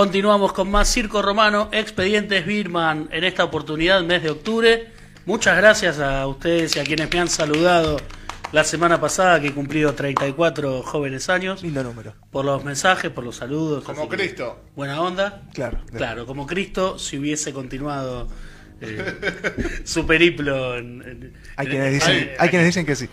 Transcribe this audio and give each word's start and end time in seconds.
Continuamos 0.00 0.54
con 0.54 0.70
más 0.70 0.90
Circo 0.90 1.20
Romano, 1.20 1.68
Expedientes 1.72 2.46
Birman, 2.46 3.10
en 3.12 3.22
esta 3.22 3.44
oportunidad, 3.44 4.02
mes 4.02 4.22
de 4.22 4.30
octubre. 4.30 4.86
Muchas 5.26 5.58
gracias 5.58 5.98
a 5.98 6.26
ustedes 6.26 6.74
y 6.74 6.80
a 6.80 6.84
quienes 6.84 7.12
me 7.12 7.20
han 7.20 7.28
saludado 7.28 7.98
la 8.50 8.64
semana 8.64 8.98
pasada, 8.98 9.38
que 9.42 9.48
he 9.48 9.52
cumplido 9.52 9.92
34 9.92 10.82
jóvenes 10.84 11.28
años. 11.28 11.62
Lindo 11.62 11.82
número. 11.84 12.14
Por 12.30 12.46
los 12.46 12.64
mensajes, 12.64 13.10
por 13.10 13.24
los 13.24 13.36
saludos. 13.36 13.84
Como 13.84 14.08
Cristo. 14.08 14.64
Buena 14.74 15.02
onda. 15.02 15.42
Claro. 15.52 15.80
Claro, 15.94 16.24
como 16.24 16.46
Cristo, 16.46 16.98
si 16.98 17.18
hubiese 17.18 17.52
continuado 17.52 18.26
eh, 18.80 19.04
su 19.84 20.06
periplo. 20.06 20.78
en- 20.78 21.02
en- 21.02 21.34
Hay 21.56 21.66
en- 21.66 21.72
quienes 21.72 21.92
dicen, 21.92 22.16
Ay, 22.16 22.30
hay 22.38 22.48
quienes 22.48 22.66
dicen 22.68 22.86
que 22.86 22.96
sí. 22.96 23.06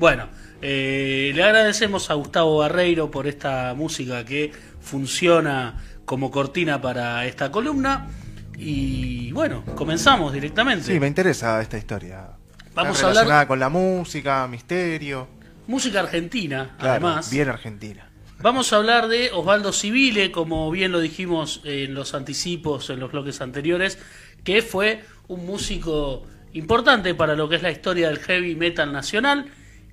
Bueno, 0.00 0.28
eh, 0.60 1.30
le 1.36 1.44
agradecemos 1.44 2.10
a 2.10 2.14
Gustavo 2.14 2.58
Barreiro 2.58 3.12
por 3.12 3.28
esta 3.28 3.74
música 3.74 4.24
que 4.24 4.50
funciona 4.80 5.80
como 6.06 6.30
cortina 6.30 6.80
para 6.80 7.26
esta 7.26 7.50
columna. 7.52 8.08
Y 8.56 9.30
bueno, 9.32 9.62
comenzamos 9.74 10.32
directamente. 10.32 10.86
Sí, 10.86 10.98
me 10.98 11.06
interesa 11.08 11.60
esta 11.60 11.76
historia. 11.76 12.28
Vamos 12.74 12.96
Está 12.96 13.08
a 13.18 13.20
hablar- 13.22 13.46
con 13.46 13.58
la 13.58 13.68
música, 13.68 14.46
misterio. 14.48 15.28
Música 15.66 16.00
argentina, 16.00 16.74
Claro, 16.78 17.06
además. 17.06 17.30
bien 17.30 17.48
argentina. 17.48 18.08
Vamos 18.40 18.72
a 18.72 18.76
hablar 18.76 19.08
de 19.08 19.30
Osvaldo 19.32 19.72
Civile, 19.72 20.30
como 20.30 20.70
bien 20.70 20.92
lo 20.92 21.00
dijimos 21.00 21.60
en 21.64 21.94
los 21.94 22.14
anticipos, 22.14 22.88
en 22.90 23.00
los 23.00 23.10
bloques 23.12 23.40
anteriores, 23.40 23.98
que 24.44 24.62
fue 24.62 25.02
un 25.28 25.44
músico 25.46 26.22
importante 26.52 27.14
para 27.14 27.34
lo 27.34 27.48
que 27.48 27.56
es 27.56 27.62
la 27.62 27.70
historia 27.70 28.08
del 28.08 28.18
heavy 28.18 28.54
metal 28.54 28.92
nacional 28.92 29.46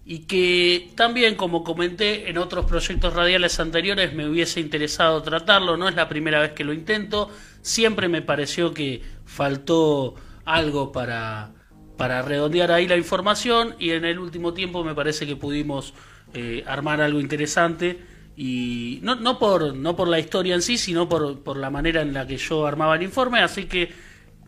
y 0.06 0.20
que 0.20 0.92
también, 0.96 1.36
como 1.36 1.64
comenté 1.64 2.30
en 2.30 2.38
otros 2.38 2.66
proyectos 2.66 3.14
radiales 3.14 3.60
anteriores, 3.60 4.14
me 4.14 4.28
hubiese 4.28 4.60
interesado 4.60 5.22
tratarlo. 5.24 5.78
No 5.78 5.88
es 5.88 5.96
la 5.96 6.10
primera 6.10 6.42
vez 6.42 6.52
que 6.52 6.66
lo 6.66 6.74
intento. 6.74 7.30
Siempre 7.62 8.10
me 8.10 8.22
pareció 8.22 8.74
que 8.74 9.02
faltó 9.26 10.16
algo 10.44 10.92
para, 10.92 11.52
para 11.98 12.22
redondear 12.22 12.72
ahí 12.72 12.88
la 12.88 12.98
información 12.98 13.76
y 13.80 13.92
en 13.92 14.04
el 14.04 14.20
último 14.20 14.54
tiempo 14.54 14.84
me 14.84 14.94
parece 14.94 15.26
que 15.26 15.38
pudimos 15.38 15.94
eh, 16.34 16.64
armar 16.68 17.00
algo 17.00 17.22
interesante 17.22 18.00
y 18.36 19.00
no, 19.04 19.16
no 19.16 19.38
por 19.38 19.76
no 19.76 19.96
por 19.96 20.08
la 20.08 20.20
historia 20.20 20.56
en 20.56 20.64
sí 20.64 20.78
sino 20.78 21.08
por, 21.08 21.44
por 21.44 21.56
la 21.56 21.70
manera 21.70 22.02
en 22.02 22.14
la 22.14 22.26
que 22.26 22.38
yo 22.38 22.66
armaba 22.66 22.96
el 22.96 23.04
informe 23.04 23.42
así 23.42 23.66
que 23.66 23.94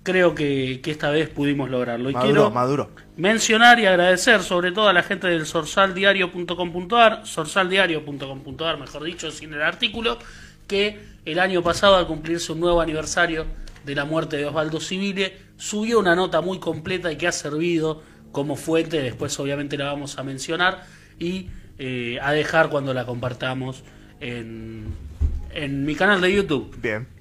creo 0.05 0.35
que, 0.35 0.79
que 0.83 0.91
esta 0.91 1.09
vez 1.09 1.27
pudimos 1.29 1.69
lograrlo 1.69 2.11
y 2.11 2.13
Maduro, 2.13 2.31
quiero 2.31 2.51
maduro. 2.51 2.91
mencionar 3.17 3.79
y 3.79 3.87
agradecer 3.87 4.43
sobre 4.43 4.71
todo 4.71 4.87
a 4.87 4.93
la 4.93 5.01
gente 5.01 5.27
del 5.27 5.47
sorsaldiario.com.ar, 5.47 7.25
sorsaldiario.com.ar, 7.25 8.79
mejor 8.79 9.03
dicho, 9.03 9.31
sin 9.31 9.53
el 9.53 9.63
artículo, 9.63 10.19
que 10.67 10.99
el 11.25 11.39
año 11.39 11.63
pasado 11.63 11.95
al 11.95 12.05
cumplirse 12.05 12.51
un 12.51 12.59
nuevo 12.59 12.81
aniversario 12.81 13.47
de 13.83 13.95
la 13.95 14.05
muerte 14.05 14.37
de 14.37 14.45
Osvaldo 14.45 14.79
Civile, 14.79 15.37
subió 15.57 15.99
una 15.99 16.15
nota 16.15 16.39
muy 16.39 16.59
completa 16.59 17.11
y 17.11 17.17
que 17.17 17.27
ha 17.27 17.31
servido 17.31 18.03
como 18.31 18.55
fuente, 18.55 19.01
después 19.01 19.37
obviamente 19.39 19.75
la 19.75 19.85
vamos 19.85 20.19
a 20.19 20.23
mencionar 20.23 20.83
y 21.17 21.47
eh, 21.79 22.19
a 22.21 22.31
dejar 22.31 22.69
cuando 22.69 22.93
la 22.93 23.05
compartamos 23.05 23.83
en, 24.19 24.85
en 25.51 25.83
mi 25.83 25.95
canal 25.95 26.21
de 26.21 26.31
YouTube. 26.31 26.75
Bien. 26.79 27.14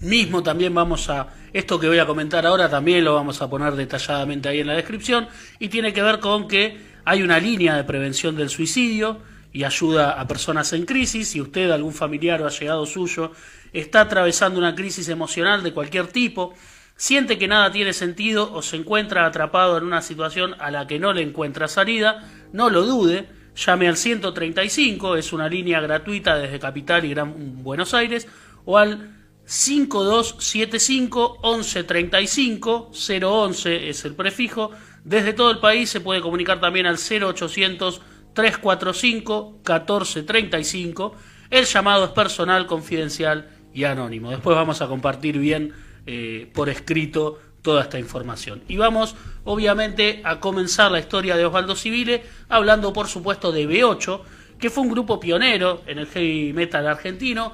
Mismo 0.00 0.42
también 0.42 0.74
vamos 0.74 1.10
a, 1.10 1.28
esto 1.52 1.78
que 1.78 1.86
voy 1.86 1.98
a 1.98 2.06
comentar 2.06 2.46
ahora 2.46 2.70
también 2.70 3.04
lo 3.04 3.14
vamos 3.14 3.42
a 3.42 3.50
poner 3.50 3.74
detalladamente 3.74 4.48
ahí 4.48 4.60
en 4.60 4.66
la 4.66 4.72
descripción 4.72 5.28
y 5.58 5.68
tiene 5.68 5.92
que 5.92 6.02
ver 6.02 6.20
con 6.20 6.48
que 6.48 6.78
hay 7.04 7.22
una 7.22 7.38
línea 7.38 7.76
de 7.76 7.84
prevención 7.84 8.34
del 8.34 8.48
suicidio 8.48 9.20
y 9.52 9.64
ayuda 9.64 10.12
a 10.12 10.26
personas 10.26 10.72
en 10.72 10.86
crisis. 10.86 11.28
Si 11.28 11.40
usted, 11.40 11.70
algún 11.70 11.92
familiar 11.92 12.40
o 12.40 12.46
allegado 12.46 12.86
suyo, 12.86 13.32
está 13.74 14.02
atravesando 14.02 14.58
una 14.58 14.74
crisis 14.74 15.08
emocional 15.10 15.62
de 15.62 15.74
cualquier 15.74 16.06
tipo, 16.06 16.54
siente 16.96 17.36
que 17.36 17.48
nada 17.48 17.70
tiene 17.70 17.92
sentido 17.92 18.52
o 18.54 18.62
se 18.62 18.76
encuentra 18.76 19.26
atrapado 19.26 19.76
en 19.76 19.84
una 19.84 20.00
situación 20.00 20.54
a 20.60 20.70
la 20.70 20.86
que 20.86 20.98
no 20.98 21.12
le 21.12 21.20
encuentra 21.22 21.68
salida, 21.68 22.26
no 22.54 22.70
lo 22.70 22.86
dude, 22.86 23.28
llame 23.54 23.86
al 23.86 23.98
135, 23.98 25.16
es 25.16 25.32
una 25.34 25.48
línea 25.48 25.80
gratuita 25.80 26.36
desde 26.36 26.58
Capital 26.58 27.04
y 27.04 27.10
Gran 27.10 27.62
Buenos 27.62 27.92
Aires, 27.92 28.28
o 28.64 28.78
al 28.78 29.19
5275 29.50 31.40
1135 31.42 32.92
011 32.92 33.88
es 33.88 34.04
el 34.04 34.14
prefijo. 34.14 34.70
Desde 35.02 35.32
todo 35.32 35.50
el 35.50 35.58
país 35.58 35.90
se 35.90 36.00
puede 36.00 36.20
comunicar 36.20 36.60
también 36.60 36.86
al 36.86 36.98
0800 36.98 38.00
345 38.32 39.58
1435. 39.66 41.16
El 41.50 41.64
llamado 41.64 42.04
es 42.04 42.10
personal, 42.12 42.68
confidencial 42.68 43.50
y 43.74 43.82
anónimo. 43.82 44.30
Después 44.30 44.54
vamos 44.54 44.82
a 44.82 44.86
compartir 44.86 45.36
bien 45.40 45.74
eh, 46.06 46.48
por 46.54 46.68
escrito 46.68 47.40
toda 47.60 47.82
esta 47.82 47.98
información. 47.98 48.62
Y 48.68 48.76
vamos, 48.76 49.16
obviamente, 49.42 50.22
a 50.24 50.38
comenzar 50.38 50.92
la 50.92 51.00
historia 51.00 51.36
de 51.36 51.44
Osvaldo 51.44 51.74
Civile, 51.74 52.22
hablando, 52.48 52.92
por 52.92 53.08
supuesto, 53.08 53.50
de 53.50 53.68
B8, 53.68 54.20
que 54.60 54.70
fue 54.70 54.84
un 54.84 54.90
grupo 54.90 55.18
pionero 55.18 55.82
en 55.86 55.98
el 55.98 56.06
heavy 56.06 56.52
metal 56.52 56.86
argentino, 56.86 57.52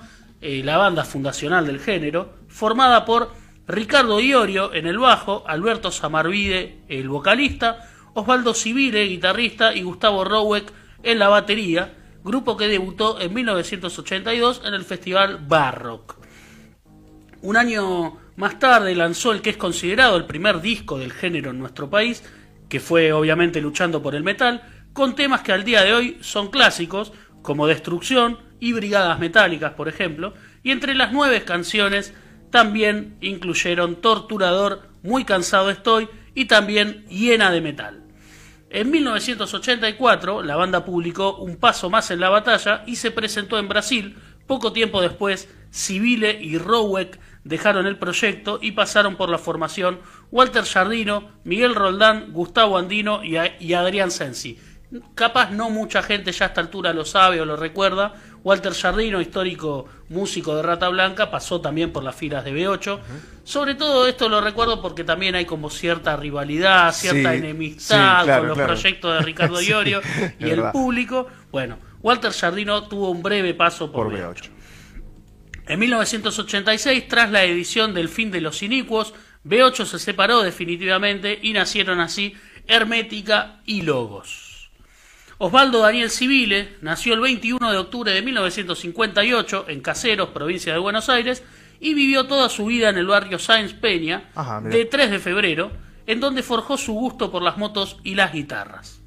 eh, 0.49 0.63
la 0.63 0.77
banda 0.77 1.05
fundacional 1.05 1.67
del 1.67 1.81
género, 1.81 2.33
formada 2.47 3.05
por 3.05 3.33
Ricardo 3.67 4.21
Iorio 4.21 4.73
en 4.75 4.87
el 4.87 4.97
bajo, 4.97 5.43
Alberto 5.45 5.91
Samarvide, 5.91 6.85
el 6.87 7.09
vocalista, 7.09 7.91
Osvaldo 8.15 8.55
Civile, 8.55 9.03
guitarrista, 9.07 9.75
y 9.75 9.83
Gustavo 9.83 10.25
Roweck 10.25 10.71
en 11.03 11.19
la 11.19 11.27
batería, 11.27 11.95
grupo 12.23 12.57
que 12.57 12.69
debutó 12.69 13.21
en 13.21 13.35
1982 13.35 14.63
en 14.65 14.75
el 14.75 14.85
festival 14.85 15.45
Barrock. 15.49 16.15
Un 17.43 17.57
año 17.57 18.17
más 18.37 18.61
tarde 18.61 18.95
lanzó 18.95 19.33
el 19.33 19.43
que 19.43 19.51
es 19.51 19.57
considerado 19.57 20.17
el 20.17 20.27
primer 20.27 20.61
disco 20.61 20.97
del 20.97 21.13
género 21.13 21.51
en 21.51 21.59
nuestro 21.59 21.91
país, 21.91 22.23
que 22.69 22.79
fue 22.79 23.13
obviamente 23.13 23.61
luchando 23.61 24.01
por 24.01 24.15
el 24.15 24.23
metal, 24.23 24.63
con 24.93 25.17
temas 25.17 25.41
que 25.41 25.51
al 25.51 25.65
día 25.65 25.83
de 25.83 25.93
hoy 25.93 26.19
son 26.21 26.53
clásicos, 26.53 27.13
como 27.47 27.69
Destrucción 27.69 28.39
y 28.59 28.73
Brigadas 28.73 29.21
Metálicas, 29.21 29.73
por 29.73 29.89
ejemplo, 29.89 30.35
y 30.65 30.73
entre 30.73 30.95
las 30.95 31.13
nueve 31.13 31.45
canciones 31.45 32.13
también 32.51 33.17
incluyeron 33.21 33.97
Torturador, 34.03 34.89
Muy 35.03 35.25
cansado 35.25 35.71
estoy 35.71 36.09
y 36.35 36.47
también 36.47 37.07
Hiena 37.07 37.53
de 37.53 37.61
Metal. 37.61 38.03
En 38.69 38.91
1984 38.91 40.43
la 40.43 40.57
banda 40.57 40.85
publicó 40.85 41.37
Un 41.37 41.57
paso 41.57 41.89
más 41.89 42.11
en 42.11 42.19
la 42.19 42.31
batalla 42.31 42.83
y 42.85 42.97
se 42.97 43.13
presentó 43.13 43.59
en 43.59 43.69
Brasil. 43.69 44.17
Poco 44.49 44.73
tiempo 44.73 45.01
después, 45.01 45.49
Civile 45.73 46.39
y 46.43 46.59
Roweck 46.59 47.21
dejaron 47.45 47.87
el 47.87 47.97
proyecto 47.97 48.59
y 48.61 48.73
pasaron 48.73 49.15
por 49.15 49.29
la 49.29 49.39
formación 49.39 50.01
Walter 50.33 50.65
Jardino, 50.65 51.31
Miguel 51.45 51.77
Roldán, 51.77 52.33
Gustavo 52.33 52.77
Andino 52.77 53.23
y 53.23 53.73
Adrián 53.75 54.11
Sensi. 54.11 54.59
Capaz 55.15 55.51
no 55.51 55.71
mucha 55.71 56.03
gente 56.03 56.33
ya 56.33 56.47
a 56.47 56.49
esta 56.49 56.61
altura 56.61 56.93
lo 56.93 57.05
sabe 57.05 57.41
o 57.41 57.45
lo 57.45 57.57
recuerda. 57.57 58.15
Walter 58.45 58.73
Jardino, 58.75 59.21
histórico 59.21 59.87
músico 60.09 60.55
de 60.55 60.63
Rata 60.63 60.89
Blanca, 60.89 61.31
pasó 61.31 61.61
también 61.61 61.93
por 61.93 62.05
las 62.05 62.15
filas 62.15 62.45
de 62.45 62.53
B8. 62.53 63.01
Sobre 63.43 63.75
todo 63.75 64.07
esto 64.07 64.29
lo 64.29 64.41
recuerdo 64.41 64.81
porque 64.81 65.03
también 65.05 65.35
hay 65.35 65.45
como 65.45 65.69
cierta 65.71 66.17
rivalidad, 66.17 66.93
cierta 66.93 67.33
Sí, 67.33 67.39
enemistad 67.39 68.21
sí, 68.21 68.25
claro, 68.25 68.41
con 68.43 68.49
los 68.49 68.57
claro. 68.57 68.73
proyectos 68.75 69.15
de 69.19 69.21
Ricardo 69.25 69.57
Sí, 69.61 69.69
Iorio 69.71 70.01
y 70.39 70.45
el 70.45 70.57
verdad. 70.57 70.73
público. 70.73 71.27
Bueno, 71.51 71.79
Walter 72.03 72.33
Jardino 72.33 72.85
tuvo 72.89 73.11
un 73.11 73.23
breve 73.23 73.55
paso 73.55 73.91
por, 73.91 74.07
Por 74.11 74.15
B8. 74.15 74.35
B8. 74.35 74.51
En 75.69 75.81
1986, 75.81 77.09
tras 77.09 77.31
la 77.33 77.43
edición 77.45 77.93
del 77.95 78.09
fin 78.09 78.31
de 78.31 78.41
los 78.41 78.63
inicuos, 78.63 79.13
B8 79.45 79.85
se 79.87 79.99
separó 79.99 80.43
definitivamente 80.43 81.37
y 81.43 81.53
nacieron 81.53 81.99
así 82.01 82.35
Hermética 82.69 83.61
y 83.65 83.83
Logos. 83.83 84.46
Osvaldo 85.39 85.81
Daniel 85.81 86.11
Civile 86.11 86.77
nació 86.81 87.13
el 87.13 87.21
21 87.21 87.71
de 87.71 87.77
octubre 87.77 88.11
de 88.11 88.23
1958 88.23 89.67
en 89.69 89.81
Caseros, 89.83 90.31
provincia 90.31 90.73
de 90.73 90.79
Buenos 90.79 91.11
Aires, 91.11 91.45
y 91.79 91.93
vivió 91.93 92.27
toda 92.27 92.49
su 92.49 92.65
vida 92.65 92.89
en 92.89 92.97
el 92.97 93.07
barrio 93.07 93.39
Sáenz 93.39 93.75
Peña, 93.75 94.31
Ajá, 94.35 94.63
de 94.63 94.87
3 94.87 95.11
de 95.11 95.19
febrero, 95.19 95.73
en 96.07 96.21
donde 96.21 96.43
forjó 96.43 96.79
su 96.79 96.95
gusto 96.95 97.31
por 97.31 97.43
las 97.43 97.59
motos 97.59 97.99
y 98.03 98.15
las 98.15 98.33
guitarras. 98.33 99.03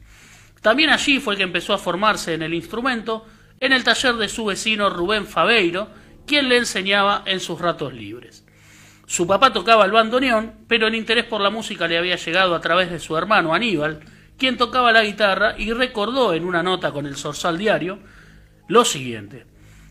También 0.61 0.91
allí 0.91 1.19
fue 1.19 1.35
que 1.35 1.43
empezó 1.43 1.73
a 1.73 1.79
formarse 1.79 2.35
en 2.35 2.43
el 2.43 2.53
instrumento, 2.53 3.25
en 3.59 3.73
el 3.73 3.83
taller 3.83 4.15
de 4.17 4.29
su 4.29 4.45
vecino 4.45 4.91
Rubén 4.91 5.25
Fabeiro, 5.25 5.89
quien 6.27 6.47
le 6.47 6.57
enseñaba 6.57 7.23
en 7.25 7.39
sus 7.39 7.59
ratos 7.59 7.91
libres. 7.93 8.45
Su 9.07 9.25
papá 9.25 9.51
tocaba 9.51 9.85
el 9.85 9.91
bandoneón, 9.91 10.53
pero 10.67 10.85
el 10.85 10.93
interés 10.93 11.25
por 11.25 11.41
la 11.41 11.49
música 11.49 11.87
le 11.87 11.97
había 11.97 12.17
llegado 12.17 12.53
a 12.53 12.61
través 12.61 12.91
de 12.91 12.99
su 12.99 13.17
hermano 13.17 13.55
Aníbal, 13.55 14.01
quien 14.39 14.57
tocaba 14.57 14.91
la 14.91 15.03
guitarra 15.03 15.53
y 15.57 15.71
recordó 15.74 16.33
en 16.33 16.45
una 16.45 16.63
nota 16.63 16.91
con 16.91 17.06
el 17.06 17.15
Sorsal 17.15 17.57
Diario 17.57 18.00
lo 18.68 18.86
siguiente. 18.86 19.45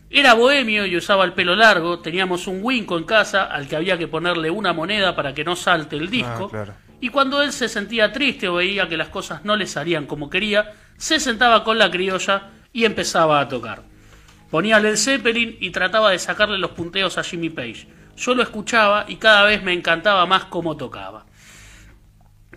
Era 0.09 0.33
bohemio 0.33 0.85
y 0.85 0.97
usaba 0.97 1.23
el 1.23 1.33
pelo 1.33 1.55
largo, 1.55 1.99
teníamos 1.99 2.47
un 2.47 2.59
winco 2.63 2.97
en 2.97 3.03
casa 3.03 3.43
al 3.43 3.67
que 3.67 3.75
había 3.75 3.97
que 3.97 4.07
ponerle 4.07 4.49
una 4.49 4.73
moneda 4.73 5.15
para 5.15 5.33
que 5.33 5.43
no 5.43 5.55
salte 5.55 5.95
el 5.97 6.09
disco, 6.09 6.45
Ah, 6.47 6.49
claro. 6.49 6.73
y 6.99 7.09
cuando 7.09 7.41
él 7.43 7.51
se 7.53 7.69
sentía 7.69 8.11
triste 8.11 8.47
o 8.47 8.55
veía 8.55 8.89
que 8.89 8.97
las 8.97 9.09
cosas 9.09 9.45
no 9.45 9.55
le 9.55 9.67
salían 9.67 10.07
como 10.07 10.29
quería, 10.29 10.73
se 10.97 11.19
sentaba 11.19 11.63
con 11.63 11.77
la 11.77 11.91
criolla 11.91 12.49
y 12.73 12.85
empezaba 12.85 13.39
a 13.39 13.47
tocar. 13.47 13.83
Ponía 14.49 14.79
Led 14.79 14.95
Zeppelin 14.97 15.57
y 15.59 15.69
trataba 15.69 16.09
de 16.09 16.17
sacarle 16.17 16.57
los 16.57 16.71
punteos 16.71 17.19
a 17.19 17.23
Jimmy 17.23 17.51
Page. 17.51 17.87
Yo 18.17 18.33
lo 18.33 18.41
escuchaba 18.41 19.05
y 19.07 19.17
cada 19.17 19.43
vez 19.43 19.61
me 19.61 19.73
encantaba 19.73 20.25
más 20.25 20.45
cómo 20.45 20.75
tocaba. 20.75 21.25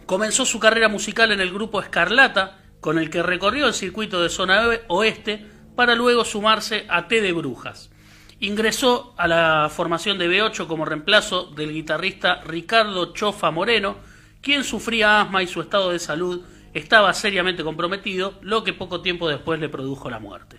Comenzó 0.06 0.44
su 0.44 0.58
carrera 0.58 0.88
musical 0.88 1.32
en 1.32 1.40
el 1.40 1.52
grupo 1.52 1.80
Escarlata, 1.80 2.58
con 2.80 2.98
el 2.98 3.10
que 3.10 3.22
recorrió 3.22 3.66
el 3.66 3.74
circuito 3.74 4.22
de 4.22 4.28
zona 4.28 4.68
oeste 4.88 5.46
para 5.76 5.94
luego 5.94 6.24
sumarse 6.24 6.84
a 6.88 7.08
T 7.08 7.20
de 7.20 7.32
Brujas. 7.32 7.90
Ingresó 8.40 9.14
a 9.16 9.28
la 9.28 9.70
formación 9.70 10.18
de 10.18 10.28
B8 10.28 10.66
como 10.66 10.84
reemplazo 10.84 11.46
del 11.46 11.72
guitarrista 11.72 12.42
Ricardo 12.44 13.12
Chofa 13.14 13.52
Moreno, 13.52 13.96
quien 14.40 14.64
sufría 14.64 15.20
asma 15.20 15.42
y 15.42 15.46
su 15.46 15.60
estado 15.60 15.90
de 15.90 16.00
salud 16.00 16.44
estaba 16.74 17.14
seriamente 17.14 17.62
comprometido, 17.62 18.38
lo 18.42 18.64
que 18.64 18.72
poco 18.72 19.00
tiempo 19.00 19.28
después 19.28 19.60
le 19.60 19.68
produjo 19.68 20.10
la 20.10 20.18
muerte. 20.18 20.58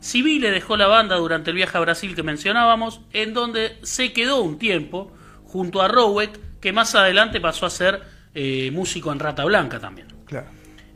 Civile 0.00 0.50
dejó 0.50 0.76
la 0.76 0.88
banda 0.88 1.16
durante 1.16 1.50
el 1.50 1.56
viaje 1.56 1.76
a 1.76 1.82
Brasil 1.82 2.16
que 2.16 2.22
mencionábamos, 2.22 3.02
en 3.12 3.34
donde 3.34 3.78
se 3.82 4.12
quedó 4.12 4.40
un 4.40 4.58
tiempo 4.58 5.12
junto 5.44 5.82
a 5.82 5.88
Rowek, 5.88 6.58
que 6.60 6.72
más 6.72 6.94
adelante 6.94 7.40
pasó 7.40 7.66
a 7.66 7.70
ser 7.70 8.02
eh, 8.34 8.70
músico 8.72 9.12
en 9.12 9.18
Rata 9.18 9.44
Blanca 9.44 9.80
también. 9.80 10.08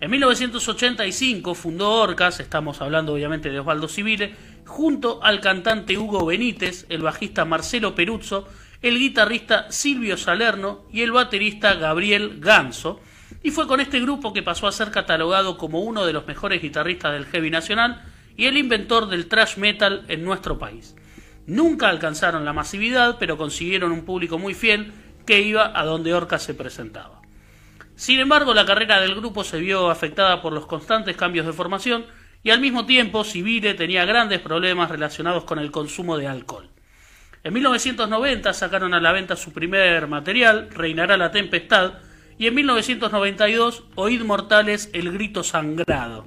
En 0.01 0.11
1985 0.11 1.55
fundó 1.55 1.91
Orcas, 1.91 2.39
estamos 2.41 2.83
hablando 2.83 3.15
obviamente 3.15 3.51
de 3.51 3.61
Osvaldo 3.61 3.89
Civile, 3.89 4.35
junto 4.67 5.23
al 5.23 5.41
cantante 5.41 5.97
Hugo 5.97 6.27
Benítez, 6.27 6.85
el 6.89 7.03
bajista 7.03 7.45
Marcelo 7.45 7.95
Peruzzo, 7.95 8.47
el 8.83 8.99
guitarrista 8.99 9.71
Silvio 9.71 10.17
Salerno 10.17 10.85
y 10.93 11.01
el 11.01 11.13
baterista 11.13 11.75
Gabriel 11.75 12.39
Ganso, 12.39 13.01
y 13.43 13.51
fue 13.51 13.67
con 13.67 13.81
este 13.81 14.01
grupo 14.01 14.33
que 14.33 14.43
pasó 14.43 14.67
a 14.67 14.73
ser 14.73 14.91
catalogado 14.91 15.57
como 15.57 15.81
uno 15.81 16.05
de 16.05 16.13
los 16.13 16.27
mejores 16.27 16.61
guitarristas 16.61 17.13
del 17.13 17.27
heavy 17.27 17.51
nacional 17.51 18.03
y 18.37 18.47
el 18.47 18.57
inventor 18.57 19.09
del 19.09 19.27
thrash 19.27 19.57
metal 19.57 20.05
en 20.09 20.25
nuestro 20.25 20.59
país. 20.59 20.97
Nunca 21.47 21.89
alcanzaron 21.89 22.45
la 22.45 22.53
masividad, 22.53 23.17
pero 23.19 23.37
consiguieron 23.37 23.93
un 23.93 24.05
público 24.05 24.39
muy 24.39 24.55
fiel 24.55 24.93
que 25.27 25.41
iba 25.41 25.79
a 25.79 25.85
donde 25.85 26.15
Orcas 26.15 26.43
se 26.43 26.55
presentaba. 26.55 27.24
Sin 27.97 28.19
embargo, 28.19 28.55
la 28.55 28.67
carrera 28.67 29.01
del 29.01 29.15
grupo 29.15 29.45
se 29.45 29.61
vio 29.61 29.91
afectada 29.91 30.43
por 30.43 30.53
los 30.53 30.67
constantes 30.67 31.17
cambios 31.17 31.47
de 31.47 31.53
formación 31.53 32.07
y 32.43 32.51
al 32.51 32.61
mismo 32.61 32.87
tiempo 32.87 33.25
Civile 33.25 33.75
tenía 33.75 34.05
grandes 34.05 34.41
problemas 34.41 34.91
relacionados 34.91 35.45
con 35.45 35.59
el 35.59 35.71
consumo 35.71 36.19
de 36.19 36.27
alcohol. 36.27 36.71
En 37.45 37.53
1990 37.53 38.53
sacaron 38.53 38.95
a 38.95 39.01
la 39.01 39.13
venta 39.13 39.37
su 39.37 39.53
primer 39.53 40.07
material, 40.09 40.69
Reinará 40.71 41.17
la 41.17 41.31
Tempestad, 41.31 41.95
y 42.37 42.49
en 42.49 42.55
1992 42.55 43.85
Oíd 43.95 44.23
Mortales 44.23 44.91
El 44.93 45.13
Grito 45.13 45.45
Sangrado. 45.45 46.27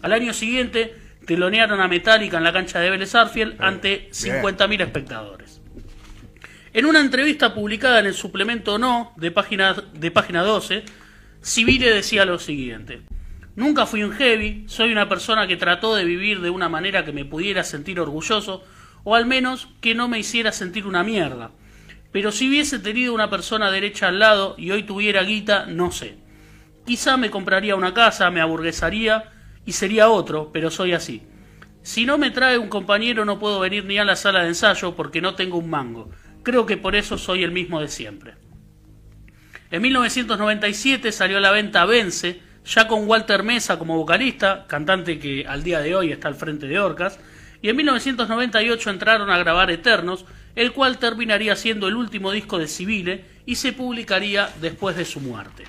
Al 0.00 0.12
año 0.12 0.32
siguiente 0.32 0.96
telonearon 1.26 1.80
a 1.80 1.88
Metallica 1.88 2.38
en 2.38 2.44
la 2.44 2.52
cancha 2.52 2.80
de 2.80 2.90
Vélez 2.90 3.14
Arfiel 3.14 3.56
ante 3.58 4.08
50.000 4.10 4.82
espectadores. 4.82 5.60
En 6.72 6.86
una 6.86 7.00
entrevista 7.00 7.54
publicada 7.54 8.00
en 8.00 8.06
el 8.06 8.14
suplemento 8.14 8.78
No 8.78 9.12
de 9.16 9.30
página, 9.30 9.74
de 9.92 10.10
página 10.10 10.42
12, 10.42 10.84
Civile 11.44 11.92
decía 11.92 12.24
lo 12.24 12.38
siguiente. 12.38 13.02
Nunca 13.56 13.84
fui 13.84 14.04
un 14.04 14.12
heavy, 14.12 14.64
soy 14.68 14.92
una 14.92 15.08
persona 15.08 15.48
que 15.48 15.56
trató 15.56 15.94
de 15.94 16.04
vivir 16.04 16.40
de 16.40 16.50
una 16.50 16.68
manera 16.68 17.04
que 17.04 17.12
me 17.12 17.24
pudiera 17.24 17.64
sentir 17.64 17.98
orgulloso, 17.98 18.62
o 19.02 19.16
al 19.16 19.26
menos 19.26 19.68
que 19.80 19.96
no 19.96 20.08
me 20.08 20.20
hiciera 20.20 20.52
sentir 20.52 20.86
una 20.86 21.02
mierda. 21.02 21.50
Pero 22.12 22.30
si 22.30 22.48
hubiese 22.48 22.78
tenido 22.78 23.12
una 23.12 23.28
persona 23.28 23.72
derecha 23.72 24.08
al 24.08 24.20
lado 24.20 24.54
y 24.56 24.70
hoy 24.70 24.84
tuviera 24.84 25.24
guita, 25.24 25.66
no 25.66 25.90
sé. 25.90 26.16
Quizá 26.86 27.16
me 27.16 27.30
compraría 27.30 27.74
una 27.74 27.92
casa, 27.92 28.30
me 28.30 28.40
aburguesaría 28.40 29.32
y 29.66 29.72
sería 29.72 30.10
otro, 30.10 30.50
pero 30.52 30.70
soy 30.70 30.92
así. 30.92 31.22
Si 31.82 32.06
no 32.06 32.18
me 32.18 32.30
trae 32.30 32.56
un 32.56 32.68
compañero 32.68 33.24
no 33.24 33.40
puedo 33.40 33.58
venir 33.58 33.84
ni 33.84 33.98
a 33.98 34.04
la 34.04 34.14
sala 34.14 34.42
de 34.42 34.48
ensayo 34.48 34.94
porque 34.94 35.20
no 35.20 35.34
tengo 35.34 35.58
un 35.58 35.70
mango. 35.70 36.10
Creo 36.44 36.66
que 36.66 36.76
por 36.76 36.94
eso 36.94 37.18
soy 37.18 37.42
el 37.42 37.50
mismo 37.50 37.80
de 37.80 37.88
siempre. 37.88 38.34
En 39.72 39.80
1997 39.80 41.12
salió 41.12 41.38
a 41.38 41.40
la 41.40 41.50
venta 41.50 41.86
Vence, 41.86 42.42
ya 42.66 42.86
con 42.86 43.08
Walter 43.08 43.42
Mesa 43.42 43.78
como 43.78 43.96
vocalista, 43.96 44.66
cantante 44.66 45.18
que 45.18 45.46
al 45.48 45.64
día 45.64 45.80
de 45.80 45.94
hoy 45.96 46.12
está 46.12 46.28
al 46.28 46.34
frente 46.34 46.66
de 46.66 46.78
Orcas, 46.78 47.18
y 47.62 47.70
en 47.70 47.76
1998 47.76 48.90
entraron 48.90 49.30
a 49.30 49.38
grabar 49.38 49.70
Eternos, 49.70 50.26
el 50.56 50.72
cual 50.72 50.98
terminaría 50.98 51.56
siendo 51.56 51.88
el 51.88 51.96
último 51.96 52.32
disco 52.32 52.58
de 52.58 52.68
Civile 52.68 53.24
y 53.46 53.54
se 53.54 53.72
publicaría 53.72 54.50
después 54.60 54.94
de 54.94 55.06
su 55.06 55.20
muerte. 55.20 55.64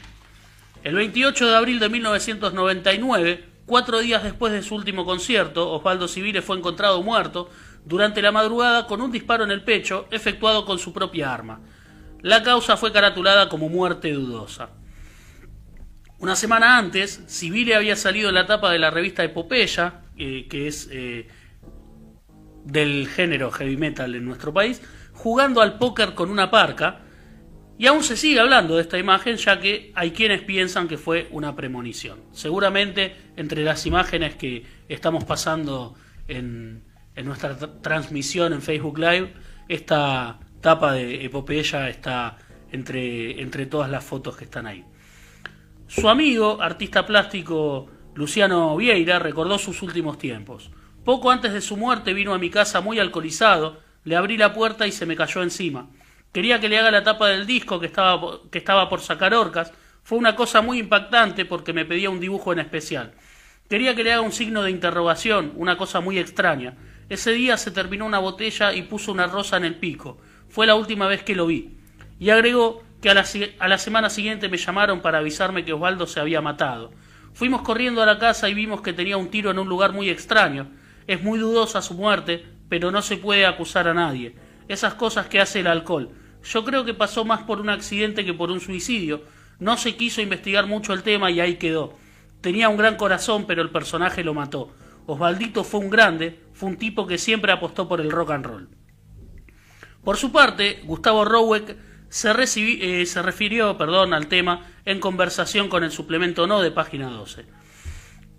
El 0.84 0.96
28 0.96 1.48
de 1.48 1.56
abril 1.56 1.80
de 1.80 1.88
1999, 1.88 3.46
cuatro 3.66 4.00
días 4.00 4.22
después 4.22 4.52
de 4.52 4.64
su 4.64 4.76
último 4.76 5.06
concierto, 5.06 5.72
Osvaldo 5.72 6.10
Civile 6.10 6.42
fue 6.42 6.58
encontrado 6.58 7.02
muerto 7.04 7.50
durante 7.86 8.22
la 8.22 8.34
madrugada 8.34 8.86
con 8.86 9.02
un 9.02 9.14
disparo 9.14 9.46
en 9.46 9.52
el 9.52 9.64
pecho 9.64 10.08
efectuado 10.12 10.66
con 10.66 10.78
su 10.78 10.92
propia 10.92 11.34
arma. 11.34 11.62
La 12.24 12.42
causa 12.42 12.78
fue 12.78 12.94
caratulada 12.94 13.50
como 13.50 13.68
muerte 13.68 14.14
dudosa. 14.14 14.70
Una 16.20 16.38
semana 16.38 16.78
antes, 16.78 17.22
Civile 17.28 17.76
había 17.76 17.98
salido 17.98 18.30
en 18.30 18.36
la 18.36 18.46
tapa 18.46 18.72
de 18.72 18.80
la 18.80 18.90
revista 18.90 19.26
Epopeya, 19.26 20.04
eh, 20.18 20.48
que 20.50 20.68
es 20.68 20.88
eh, 20.90 21.28
del 22.64 23.10
género 23.10 23.52
heavy 23.52 23.76
metal 23.76 24.16
en 24.16 24.24
nuestro 24.24 24.54
país, 24.54 24.82
jugando 25.12 25.62
al 25.62 25.78
póker 25.78 26.16
con 26.16 26.30
una 26.30 26.50
parca, 26.50 27.02
y 27.78 27.88
aún 27.88 28.06
se 28.06 28.16
sigue 28.16 28.40
hablando 28.40 28.78
de 28.78 28.84
esta 28.84 28.98
imagen, 28.98 29.36
ya 29.36 29.60
que 29.60 29.92
hay 29.94 30.12
quienes 30.12 30.44
piensan 30.44 30.88
que 30.88 30.98
fue 30.98 31.28
una 31.32 31.58
premonición. 31.58 32.22
Seguramente 32.32 33.18
entre 33.36 33.66
las 33.66 33.86
imágenes 33.86 34.36
que 34.36 34.66
estamos 34.88 35.26
pasando 35.26 35.96
en, 36.30 36.86
en 37.16 37.26
nuestra 37.26 37.58
transmisión 37.82 38.54
en 38.54 38.62
Facebook 38.62 38.98
Live, 38.98 39.34
esta 39.68 40.40
tapa 40.64 40.94
de 40.94 41.26
Epopeya 41.26 41.90
está 41.90 42.38
entre, 42.72 43.42
entre 43.42 43.66
todas 43.66 43.92
las 43.92 44.04
fotos 44.04 44.38
que 44.38 44.46
están 44.46 44.66
ahí. 44.66 44.86
Su 45.88 46.08
amigo, 46.08 46.62
artista 46.62 47.06
plástico 47.06 47.88
Luciano 48.16 48.76
Vieira, 48.78 49.20
recordó 49.20 49.60
sus 49.60 49.82
últimos 49.84 50.18
tiempos. 50.18 50.72
Poco 51.04 51.30
antes 51.32 51.52
de 51.52 51.60
su 51.60 51.76
muerte 51.76 52.14
vino 52.14 52.34
a 52.34 52.40
mi 52.40 52.50
casa 52.50 52.80
muy 52.80 52.98
alcoholizado, 52.98 53.82
le 54.06 54.16
abrí 54.16 54.38
la 54.38 54.54
puerta 54.54 54.88
y 54.88 54.94
se 54.94 55.06
me 55.06 55.18
cayó 55.18 55.44
encima. 55.44 55.90
Quería 56.32 56.62
que 56.62 56.70
le 56.70 56.80
haga 56.80 56.92
la 56.92 57.04
tapa 57.04 57.28
del 57.28 57.46
disco 57.46 57.78
que 57.78 57.88
estaba, 57.88 58.40
que 58.50 58.60
estaba 58.60 58.88
por 58.88 59.02
sacar 59.02 59.34
orcas. 59.34 59.74
Fue 60.02 60.18
una 60.18 60.34
cosa 60.34 60.62
muy 60.62 60.80
impactante 60.80 61.44
porque 61.44 61.74
me 61.74 61.84
pedía 61.84 62.10
un 62.10 62.22
dibujo 62.22 62.54
en 62.54 62.60
especial. 62.60 63.14
Quería 63.70 63.96
que 63.96 64.04
le 64.06 64.14
haga 64.14 64.22
un 64.22 64.32
signo 64.32 64.64
de 64.64 64.72
interrogación, 64.72 65.52
una 65.58 65.78
cosa 65.78 66.00
muy 66.00 66.18
extraña. 66.20 66.78
Ese 67.10 67.34
día 67.34 67.58
se 67.58 67.72
terminó 67.72 68.06
una 68.06 68.20
botella 68.20 68.74
y 68.74 68.84
puso 68.84 69.12
una 69.12 69.28
rosa 69.28 69.58
en 69.58 69.66
el 69.66 69.76
pico. 69.76 70.20
Fue 70.54 70.68
la 70.68 70.76
última 70.76 71.08
vez 71.08 71.24
que 71.24 71.34
lo 71.34 71.48
vi. 71.48 71.80
Y 72.20 72.30
agregó 72.30 72.84
que 73.02 73.10
a 73.10 73.16
la, 73.16 73.78
semana 73.80 74.12
siguiente 74.12 74.50
me 74.50 74.58
llamaron 74.58 75.02
para 75.02 75.18
avisarme 75.18 75.66
que 75.66 75.74
Osvaldo 75.74 76.06
se 76.06 76.20
había 76.20 76.42
matado. 76.42 76.92
Fuimos 77.34 77.64
corriendo 77.64 78.04
a 78.04 78.06
la 78.06 78.20
casa 78.20 78.48
y 78.50 78.54
vimos 78.54 78.84
que 78.84 78.94
tenía 78.94 79.18
un 79.18 79.32
tiro 79.32 79.50
en 79.50 79.58
un 79.58 79.68
lugar 79.68 79.94
muy 79.94 80.12
extraño. 80.12 80.68
Es 81.08 81.24
muy 81.24 81.40
dudosa 81.40 81.82
su 81.82 81.96
muerte, 81.96 82.46
pero 82.70 82.92
no 82.92 83.02
se 83.02 83.18
puede 83.18 83.48
acusar 83.48 83.88
a 83.88 83.96
nadie. 83.96 84.36
Esas 84.68 84.94
cosas 84.94 85.26
que 85.26 85.42
hace 85.42 85.62
el 85.62 85.66
alcohol. 85.66 86.12
Yo 86.44 86.64
creo 86.64 86.86
que 86.86 86.94
pasó 86.94 87.26
más 87.26 87.42
por 87.42 87.60
un 87.60 87.72
accidente 87.72 88.24
que 88.24 88.36
por 88.36 88.52
un 88.52 88.60
suicidio. 88.60 89.24
No 89.58 89.76
se 89.76 89.96
quiso 89.96 90.22
investigar 90.22 90.68
mucho 90.68 90.94
el 90.94 91.02
tema 91.02 91.32
y 91.32 91.40
ahí 91.40 91.56
quedó. 91.56 91.98
Tenía 92.42 92.70
un 92.70 92.78
gran 92.78 92.96
corazón, 92.96 93.46
pero 93.48 93.64
el 93.64 93.72
personaje 93.72 94.24
lo 94.24 94.36
mató. 94.36 94.70
Osvaldito 95.08 95.64
fue 95.64 95.80
un 95.80 95.90
grande, 95.90 96.44
fue 96.54 96.70
un 96.70 96.78
tipo 96.78 97.08
que 97.08 97.18
siempre 97.18 97.52
apostó 97.52 97.90
por 97.90 98.02
el 98.02 98.12
rock 98.12 98.30
and 98.30 98.46
roll. 98.46 98.83
Por 100.04 100.18
su 100.18 100.32
parte, 100.32 100.82
Gustavo 100.84 101.24
Rowek 101.24 101.78
se, 102.10 102.32
eh, 102.32 103.06
se 103.06 103.22
refirió 103.22 103.78
perdón, 103.78 104.14
al 104.14 104.28
tema 104.28 104.68
en 104.86 105.00
conversación 105.00 105.70
con 105.70 105.84
el 105.84 105.92
suplemento 105.92 106.46
no 106.46 106.62
de 106.62 106.72
página 106.72 107.10
12. 107.10 107.46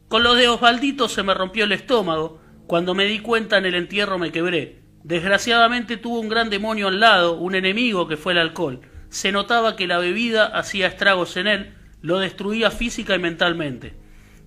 Con 0.09 0.23
lo 0.23 0.35
de 0.35 0.49
Osvaldito 0.49 1.09
se 1.09 1.23
me 1.23 1.35
rompió 1.35 1.65
el 1.65 1.73
estómago, 1.73 2.41
cuando 2.67 2.95
me 2.95 3.07
di 3.07 3.19
cuenta 3.19 3.59
en 3.59 3.67
el 3.67 3.75
entierro 3.75 4.19
me 4.19 4.31
quebré. 4.31 4.83
Desgraciadamente 5.03 5.97
tuvo 5.97 6.21
un 6.21 6.29
gran 6.29 6.51
demonio 6.51 6.89
al 6.89 7.01
lado, 7.01 7.35
un 7.35 7.55
enemigo 7.55 8.07
que 8.07 8.17
fue 8.17 8.33
el 8.33 8.39
alcohol. 8.39 8.81
Se 9.09 9.33
notaba 9.33 9.77
que 9.77 9.87
la 9.87 9.99
bebida 9.99 10.47
hacía 10.47 10.87
estragos 10.87 11.37
en 11.37 11.47
él, 11.47 11.75
lo 12.01 12.19
destruía 12.19 12.71
física 12.71 13.15
y 13.15 13.19
mentalmente. 13.19 13.95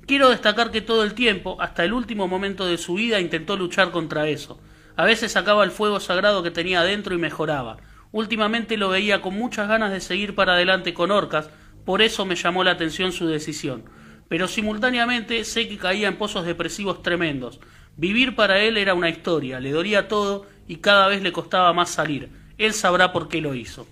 Quiero 0.05 0.29
destacar 0.29 0.71
que 0.71 0.81
todo 0.81 1.03
el 1.03 1.15
tiempo, 1.15 1.61
hasta 1.61 1.83
el 1.83 1.93
último 1.93 2.27
momento 2.27 2.65
de 2.65 2.77
su 2.77 2.93
vida, 2.93 3.19
intentó 3.19 3.57
luchar 3.57 3.91
contra 3.91 4.29
eso. 4.29 4.59
A 4.97 5.05
veces 5.05 5.31
sacaba 5.31 5.63
el 5.63 5.71
fuego 5.71 5.99
sagrado 5.99 6.41
que 6.41 6.49
tenía 6.49 6.81
adentro 6.81 7.13
y 7.13 7.19
mejoraba. 7.19 7.77
Últimamente 8.11 8.77
lo 8.77 8.89
veía 8.89 9.21
con 9.21 9.35
muchas 9.35 9.67
ganas 9.67 9.91
de 9.91 10.01
seguir 10.01 10.33
para 10.33 10.53
adelante 10.53 10.95
con 10.95 11.11
Orcas, 11.11 11.51
por 11.85 12.01
eso 12.01 12.25
me 12.25 12.35
llamó 12.35 12.63
la 12.63 12.71
atención 12.71 13.11
su 13.11 13.27
decisión. 13.27 13.83
Pero 14.27 14.47
simultáneamente 14.47 15.45
sé 15.45 15.69
que 15.69 15.77
caía 15.77 16.07
en 16.07 16.17
pozos 16.17 16.45
depresivos 16.45 17.03
tremendos. 17.03 17.59
Vivir 17.95 18.35
para 18.35 18.59
él 18.59 18.75
era 18.75 18.95
una 18.95 19.09
historia, 19.09 19.59
le 19.59 19.71
dolía 19.71 20.07
todo 20.07 20.47
y 20.67 20.77
cada 20.77 21.07
vez 21.07 21.21
le 21.21 21.31
costaba 21.31 21.71
más 21.73 21.91
salir. 21.91 22.29
Él 22.57 22.73
sabrá 22.73 23.13
por 23.13 23.29
qué 23.29 23.39
lo 23.39 23.53
hizo. 23.53 23.87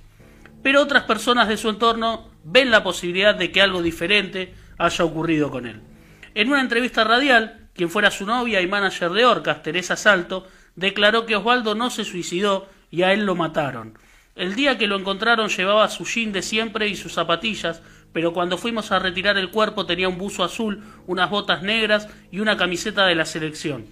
Pero 0.64 0.82
otras 0.82 1.04
personas 1.04 1.48
de 1.48 1.58
su 1.58 1.70
entorno 1.70 2.32
ven 2.44 2.72
la 2.72 2.84
posibilidad 2.84 3.36
de 3.36 3.52
que 3.52 3.62
algo 3.62 3.84
diferente 3.84 4.56
haya 4.80 5.06
ocurrido 5.06 5.52
con 5.52 5.68
él. 5.68 5.82
En 6.34 6.50
una 6.50 6.62
entrevista 6.62 7.04
radial, 7.04 7.70
quien 7.76 7.92
fuera 7.92 8.10
su 8.10 8.26
novia 8.26 8.60
y 8.62 8.68
manager 8.68 9.12
de 9.12 9.26
Orcas, 9.26 9.62
Teresa 9.62 9.96
Salto, 9.96 10.48
declaró 10.76 11.26
que 11.26 11.36
Osvaldo 11.36 11.76
no 11.76 11.90
se 11.90 12.06
suicidó 12.06 12.68
y 12.92 13.04
a 13.04 13.14
él 13.14 13.26
lo 13.26 13.36
mataron. 13.36 13.98
El 14.36 14.56
día 14.56 14.78
que 14.78 14.88
lo 14.88 14.98
encontraron 14.98 15.50
llevaba 15.50 15.90
su 15.90 16.06
jean 16.06 16.34
de 16.34 16.42
siempre 16.42 16.90
y 16.90 16.96
sus 16.96 17.14
zapatillas, 17.14 17.82
pero 18.12 18.34
cuando 18.34 18.58
fuimos 18.58 18.92
a 18.92 19.00
retirar 19.00 19.38
el 19.38 19.50
cuerpo 19.50 19.86
tenía 19.86 20.10
un 20.10 20.18
buzo 20.18 20.44
azul, 20.44 20.84
unas 21.08 21.30
botas 21.30 21.64
negras 21.64 22.08
y 22.32 22.40
una 22.40 22.58
camiseta 22.58 23.06
de 23.06 23.16
la 23.16 23.26
selección. 23.26 23.86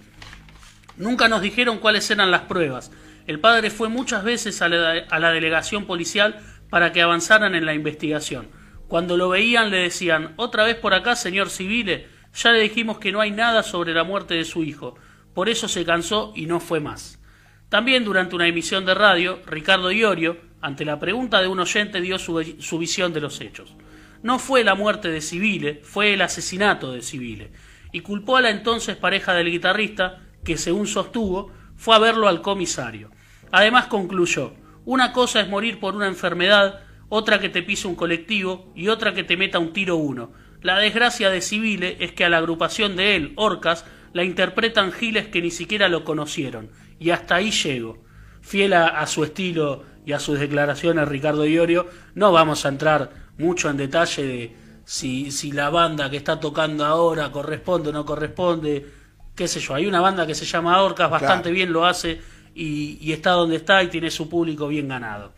Nunca 0.96 1.28
nos 1.28 1.42
dijeron 1.42 1.78
cuáles 1.78 2.10
eran 2.10 2.30
las 2.30 2.42
pruebas. 2.42 2.92
El 3.26 3.40
padre 3.40 3.70
fue 3.70 3.88
muchas 3.88 4.22
veces 4.22 4.60
a 4.62 4.68
la, 4.68 5.30
delegación 5.32 5.86
policial 5.86 6.40
para 6.70 6.92
que 6.92 7.02
avanzaran 7.02 7.54
en 7.54 7.64
la 7.64 7.74
investigación. 7.74 8.48
Cuando 8.86 9.16
lo 9.16 9.30
veían 9.30 9.70
le 9.70 9.78
decían 9.78 10.34
otra 10.36 10.64
vez 10.64 10.76
por 10.76 10.94
acá, 10.94 11.16
señor 11.16 11.48
Civile, 11.48 12.06
ya 12.34 12.52
le 12.52 12.60
dijimos 12.60 12.98
que 12.98 13.12
no 13.12 13.20
hay 13.20 13.30
nada 13.30 13.62
sobre 13.62 13.94
la 13.94 14.04
muerte 14.04 14.34
de 14.34 14.44
su 14.44 14.62
hijo. 14.62 14.96
Por 15.34 15.48
eso 15.48 15.68
se 15.68 15.84
cansó 15.84 16.32
y 16.34 16.46
no 16.46 16.60
fue 16.60 16.80
más. 16.80 17.20
También 17.68 18.04
durante 18.04 18.36
una 18.36 18.46
emisión 18.46 18.84
de 18.86 18.94
radio, 18.94 19.40
Ricardo 19.46 19.90
Iorio, 19.90 20.38
ante 20.60 20.84
la 20.84 20.98
pregunta 21.00 21.42
de 21.42 21.48
un 21.48 21.60
oyente, 21.60 22.00
dio 22.00 22.18
su, 22.18 22.56
su 22.60 22.78
visión 22.78 23.12
de 23.12 23.20
los 23.20 23.40
hechos. 23.40 23.74
No 24.22 24.38
fue 24.38 24.64
la 24.64 24.74
muerte 24.74 25.10
de 25.10 25.20
Civile, 25.20 25.80
fue 25.82 26.14
el 26.14 26.22
asesinato 26.22 26.92
de 26.92 27.02
Civile, 27.02 27.52
y 27.92 28.00
culpó 28.00 28.36
a 28.36 28.40
la 28.40 28.50
entonces 28.50 28.96
pareja 28.96 29.34
del 29.34 29.50
guitarrista, 29.50 30.22
que 30.44 30.56
según 30.56 30.86
sostuvo, 30.86 31.52
fue 31.76 31.96
a 31.96 31.98
verlo 31.98 32.28
al 32.28 32.40
comisario. 32.40 33.10
Además 33.50 33.86
concluyó, 33.86 34.54
una 34.84 35.12
cosa 35.12 35.40
es 35.40 35.48
morir 35.48 35.80
por 35.80 35.96
una 35.96 36.06
enfermedad, 36.06 36.80
otra 37.08 37.38
que 37.38 37.48
te 37.48 37.62
pise 37.62 37.88
un 37.88 37.94
colectivo 37.94 38.72
y 38.74 38.88
otra 38.88 39.14
que 39.14 39.24
te 39.24 39.36
meta 39.36 39.58
un 39.58 39.72
tiro 39.72 39.96
uno. 39.96 40.32
La 40.62 40.78
desgracia 40.78 41.28
de 41.30 41.40
Civile 41.40 41.96
es 42.00 42.12
que 42.12 42.24
a 42.24 42.28
la 42.28 42.38
agrupación 42.38 42.96
de 42.96 43.16
él, 43.16 43.32
Orcas, 43.36 43.84
la 44.14 44.24
interpretan 44.24 44.92
giles 44.92 45.28
que 45.28 45.42
ni 45.42 45.50
siquiera 45.50 45.88
lo 45.88 46.04
conocieron. 46.04 46.70
Y 46.98 47.10
hasta 47.10 47.34
ahí 47.34 47.50
llego. 47.50 48.02
Fiel 48.40 48.72
a, 48.72 49.06
su 49.06 49.24
estilo 49.24 49.84
y 50.06 50.12
a 50.12 50.20
sus 50.20 50.38
declaraciones, 50.38 51.08
Ricardo 51.08 51.44
Iorio, 51.44 51.86
no 52.14 52.32
vamos 52.32 52.64
a 52.64 52.68
entrar 52.68 53.10
mucho 53.38 53.68
en 53.68 53.76
detalle 53.76 54.22
de 54.22 54.56
si, 54.84 55.30
si 55.30 55.50
la 55.50 55.70
banda 55.70 56.10
que 56.10 56.16
está 56.16 56.38
tocando 56.38 56.84
ahora 56.84 57.30
corresponde 57.32 57.88
o 57.88 57.92
no 57.92 58.04
corresponde, 58.04 58.86
qué 59.34 59.48
sé 59.48 59.60
yo. 59.60 59.74
Hay 59.74 59.86
una 59.86 60.00
banda 60.00 60.26
que 60.26 60.34
se 60.34 60.44
llama 60.44 60.80
Orcas, 60.82 61.10
bastante 61.10 61.50
bien 61.50 61.72
lo 61.72 61.84
hace 61.84 62.20
y, 62.54 63.12
está 63.12 63.30
donde 63.30 63.56
está 63.56 63.82
y 63.82 63.88
tiene 63.88 64.10
su 64.10 64.28
público 64.28 64.68
bien 64.68 64.88
ganado. 64.88 65.32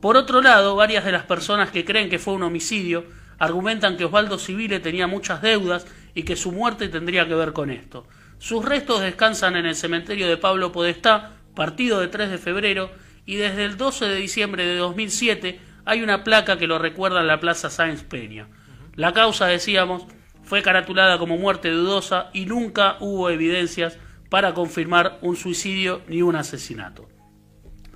Por 0.00 0.16
otro 0.16 0.40
lado, 0.40 0.76
varias 0.76 1.04
de 1.04 1.12
las 1.12 1.24
personas 1.24 1.70
que 1.70 1.84
creen 1.84 2.08
que 2.08 2.18
fue 2.18 2.34
un 2.34 2.42
homicidio 2.42 3.04
argumentan 3.38 3.96
que 3.96 4.04
Osvaldo 4.04 4.38
Civile 4.38 4.78
tenía 4.78 5.06
muchas 5.06 5.42
deudas 5.42 5.86
y 6.14 6.22
que 6.24 6.36
su 6.36 6.52
muerte 6.52 6.88
tendría 6.88 7.26
que 7.26 7.34
ver 7.34 7.52
con 7.52 7.70
esto. 7.70 8.06
Sus 8.38 8.64
restos 8.64 9.00
descansan 9.00 9.56
en 9.56 9.66
el 9.66 9.76
cementerio 9.76 10.28
de 10.28 10.36
Pablo 10.36 10.72
Podestá, 10.72 11.32
partido 11.54 12.00
de 12.00 12.08
3 12.08 12.30
de 12.30 12.38
febrero, 12.38 12.90
y 13.24 13.36
desde 13.36 13.64
el 13.64 13.76
12 13.76 14.06
de 14.06 14.16
diciembre 14.16 14.66
de 14.66 14.76
2007 14.76 15.60
hay 15.84 16.02
una 16.02 16.24
placa 16.24 16.58
que 16.58 16.66
lo 16.66 16.78
recuerda 16.78 17.20
en 17.20 17.26
la 17.26 17.40
Plaza 17.40 17.70
Sáenz 17.70 18.02
Peña. 18.02 18.48
La 18.94 19.12
causa, 19.12 19.46
decíamos, 19.46 20.06
fue 20.42 20.62
caratulada 20.62 21.18
como 21.18 21.38
muerte 21.38 21.70
dudosa 21.70 22.30
y 22.32 22.46
nunca 22.46 22.96
hubo 23.00 23.30
evidencias 23.30 23.98
para 24.28 24.54
confirmar 24.54 25.18
un 25.22 25.36
suicidio 25.36 26.02
ni 26.08 26.22
un 26.22 26.36
asesinato. 26.36 27.08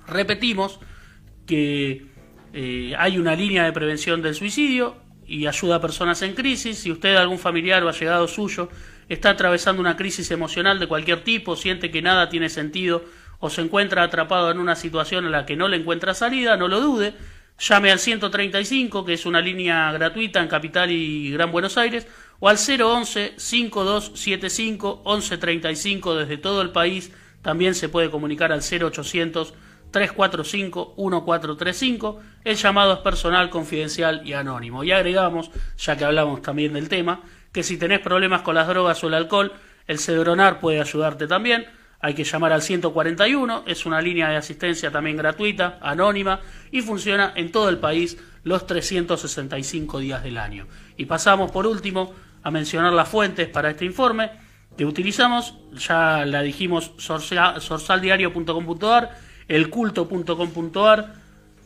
Repetimos 0.07 0.79
que 1.45 2.05
eh, 2.53 2.93
hay 2.97 3.17
una 3.17 3.35
línea 3.35 3.63
de 3.63 3.73
prevención 3.73 4.21
del 4.21 4.35
suicidio 4.35 4.95
y 5.27 5.45
ayuda 5.45 5.75
a 5.75 5.81
personas 5.81 6.21
en 6.21 6.33
crisis. 6.33 6.79
Si 6.79 6.91
usted, 6.91 7.15
algún 7.15 7.37
familiar 7.39 7.83
o 7.83 7.89
allegado 7.89 8.27
suyo, 8.27 8.69
está 9.09 9.31
atravesando 9.31 9.81
una 9.81 9.97
crisis 9.97 10.31
emocional 10.31 10.79
de 10.79 10.87
cualquier 10.87 11.23
tipo, 11.23 11.55
siente 11.55 11.91
que 11.91 12.01
nada 12.01 12.29
tiene 12.29 12.49
sentido 12.49 13.03
o 13.39 13.49
se 13.49 13.61
encuentra 13.61 14.03
atrapado 14.03 14.49
en 14.49 14.59
una 14.59 14.75
situación 14.75 15.25
en 15.25 15.31
la 15.31 15.45
que 15.45 15.55
no 15.55 15.67
le 15.67 15.77
encuentra 15.77 16.13
salida, 16.13 16.57
no 16.57 16.67
lo 16.67 16.81
dude. 16.81 17.13
Llame 17.59 17.91
al 17.91 17.99
135, 17.99 19.03
que 19.03 19.13
es 19.13 19.25
una 19.25 19.41
línea 19.41 19.91
gratuita 19.91 20.41
en 20.41 20.47
Capital 20.47 20.91
y 20.91 21.31
Gran 21.31 21.51
Buenos 21.51 21.77
Aires, 21.77 22.07
o 22.39 22.49
al 22.49 22.57
011 22.57 23.33
5275 23.37 25.03
1135 25.05 26.15
desde 26.15 26.37
todo 26.37 26.61
el 26.61 26.69
país. 26.69 27.11
También 27.41 27.75
se 27.75 27.89
puede 27.89 28.11
comunicar 28.11 28.51
al 28.51 28.61
0800 28.61 29.53
345 29.91 30.95
1435. 30.97 32.19
El 32.43 32.55
llamado 32.55 32.93
es 32.93 32.99
personal, 32.99 33.49
confidencial 33.49 34.21
y 34.25 34.33
anónimo. 34.33 34.83
Y 34.83 34.91
agregamos, 34.91 35.51
ya 35.77 35.97
que 35.97 36.05
hablamos 36.05 36.41
también 36.41 36.73
del 36.73 36.89
tema, 36.89 37.21
que 37.51 37.63
si 37.63 37.77
tenés 37.77 37.99
problemas 37.99 38.41
con 38.41 38.55
las 38.55 38.67
drogas 38.67 39.03
o 39.03 39.07
el 39.07 39.13
alcohol, 39.13 39.53
el 39.87 39.99
Cedronar 39.99 40.59
puede 40.59 40.79
ayudarte 40.79 41.27
también. 41.27 41.65
Hay 41.99 42.13
que 42.13 42.23
llamar 42.23 42.53
al 42.53 42.61
141, 42.61 43.63
es 43.65 43.87
una 43.87 44.01
línea 44.01 44.29
de 44.29 44.35
asistencia 44.35 44.91
también 44.91 45.17
gratuita, 45.17 45.79
anónima 45.81 46.41
y 46.71 46.81
funciona 46.81 47.33
en 47.35 47.51
todo 47.51 47.69
el 47.69 47.79
país 47.79 48.17
los 48.43 48.67
365 48.67 49.99
días 49.99 50.23
del 50.23 50.37
año. 50.37 50.67
Y 50.95 51.05
pasamos 51.05 51.51
por 51.51 51.65
último 51.65 52.13
a 52.43 52.51
mencionar 52.51 52.93
las 52.93 53.09
fuentes 53.09 53.49
para 53.49 53.71
este 53.71 53.85
informe 53.85 54.29
que 54.77 54.85
utilizamos, 54.85 55.55
ya 55.73 56.23
la 56.25 56.43
dijimos, 56.43 56.91
sorsaldiario.com.ar, 56.97 59.17
elculto.com.ar, 59.47 61.15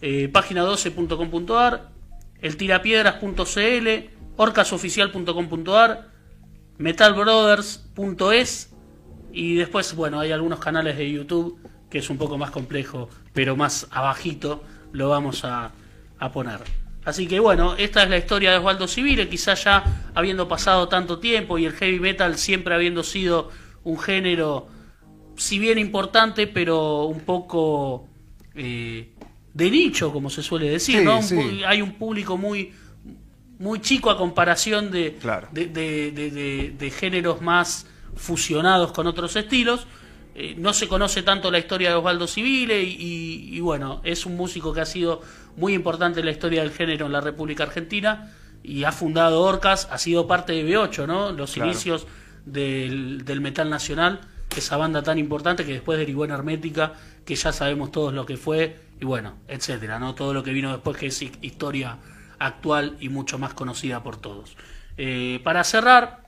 eh, 0.02 0.30
página12.com.ar, 0.32 1.90
eltirapiedras.cl, 2.42 3.88
orcasoficial.com.ar, 4.38 6.08
metalbrothers.es 6.78 8.74
y 9.32 9.56
después, 9.56 9.96
bueno, 9.96 10.20
hay 10.20 10.32
algunos 10.32 10.60
canales 10.60 10.98
de 10.98 11.12
YouTube 11.12 11.60
que 11.90 12.00
es 12.00 12.10
un 12.10 12.18
poco 12.18 12.38
más 12.38 12.52
complejo, 12.52 13.10
pero 13.34 13.56
más 13.56 13.88
abajito 13.92 14.64
lo 14.92 15.10
vamos 15.10 15.44
a, 15.46 15.72
a 16.20 16.32
poner. 16.32 16.60
Así 17.04 17.28
que 17.28 17.40
bueno, 17.40 17.76
esta 17.78 18.04
es 18.04 18.10
la 18.10 18.18
historia 18.18 18.52
de 18.52 18.58
Osvaldo 18.58 18.88
Civile, 18.88 19.28
quizás 19.28 19.64
ya 19.64 19.84
habiendo 20.14 20.48
pasado 20.48 20.88
tanto 20.88 21.20
tiempo 21.20 21.58
y 21.58 21.66
el 21.66 21.74
heavy 21.74 22.00
metal 22.00 22.38
siempre 22.38 22.76
habiendo 22.76 23.04
sido 23.04 23.50
un 23.84 24.00
género, 24.00 24.68
si 25.38 25.60
bien 25.60 25.78
importante, 25.78 26.48
pero 26.48 27.06
un 27.06 27.22
poco 27.22 28.08
eh, 28.56 29.14
de 29.54 29.72
nicho, 29.72 30.12
como 30.12 30.30
se 30.30 30.44
suele 30.44 30.70
decir, 30.70 31.04
¿no? 31.04 31.20
Hay 31.68 31.82
un 31.82 31.94
público 31.94 32.38
muy 32.38 32.74
muy 33.62 33.80
chico 33.80 34.10
a 34.10 34.18
comparación 34.18 34.90
de, 34.90 35.20
de, 35.52 36.94
géneros 36.98 37.42
más 37.42 37.86
fusionados 38.16 38.92
con 38.92 39.06
otros 39.06 39.36
estilos. 39.36 39.86
Eh, 40.34 40.56
no 40.58 40.74
se 40.74 40.88
conoce 40.88 41.22
tanto 41.22 41.52
la 41.52 41.60
historia 41.60 41.90
de 41.90 41.96
Osvaldo 41.96 42.26
Civile 42.26 42.82
y, 42.82 43.60
bueno, 43.60 44.02
es 44.04 44.26
un 44.26 44.36
músico 44.36 44.74
que 44.74 44.82
ha 44.82 44.86
sido 44.86 45.22
muy 45.58 45.76
importante 45.76 46.22
en 46.22 46.26
la 46.26 46.32
historia 46.32 46.62
del 46.62 46.72
género 46.72 47.06
en 47.06 47.12
la 47.12 47.22
República 47.22 47.64
Argentina 47.64 48.34
y 48.64 48.84
ha 48.84 48.92
fundado 48.92 49.42
Orcas, 49.42 49.88
ha 49.92 50.00
sido 50.00 50.26
parte 50.26 50.54
de 50.54 50.66
B8, 50.66 51.06
¿no? 51.06 51.32
Los 51.32 51.56
inicios 51.56 52.08
del, 52.46 53.42
metal 53.42 53.70
nacional, 53.70 54.22
esa 54.56 54.78
banda 54.78 55.02
tan 55.04 55.18
importante 55.18 55.66
que 55.66 55.74
después 55.74 55.98
derivó 55.98 56.26
en 56.26 56.32
Hermética, 56.32 56.94
que 57.26 57.36
ya 57.36 57.52
sabemos 57.52 57.92
todos 57.92 58.14
lo 58.14 58.26
que 58.26 58.38
fue 58.38 58.76
y 59.00 59.06
bueno, 59.06 59.40
etcétera, 59.48 60.00
¿no? 60.00 60.14
Todo 60.14 60.34
lo 60.34 60.44
que 60.44 60.52
vino 60.52 60.72
después 60.72 60.98
que 60.98 61.08
es 61.08 61.22
historia 61.42 61.98
actual 62.40 62.98
y 63.00 63.10
mucho 63.10 63.40
más 63.40 63.54
conocida 63.54 64.04
por 64.04 64.18
todos. 64.18 64.56
Eh, 64.98 65.40
para 65.44 65.64
cerrar, 65.64 66.28